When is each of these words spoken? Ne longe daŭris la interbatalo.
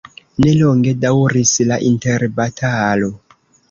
Ne 0.45 0.53
longe 0.61 0.95
daŭris 1.03 1.53
la 1.69 1.79
interbatalo. 1.93 3.17